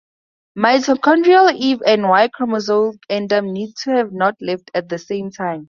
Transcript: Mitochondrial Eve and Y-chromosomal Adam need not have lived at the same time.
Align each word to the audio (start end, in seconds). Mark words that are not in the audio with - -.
Mitochondrial 0.57 1.53
Eve 1.55 1.83
and 1.85 2.09
Y-chromosomal 2.09 2.97
Adam 3.07 3.53
need 3.53 3.69
not 3.85 4.29
have 4.33 4.35
lived 4.41 4.71
at 4.73 4.89
the 4.89 4.97
same 4.97 5.29
time. 5.29 5.59